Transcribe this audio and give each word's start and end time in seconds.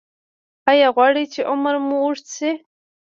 ایا 0.71 0.87
غواړئ 0.95 1.25
چې 1.33 1.41
عمر 1.51 1.75
مو 1.87 1.95
اوږد 2.03 2.25
شي؟ 2.35 2.51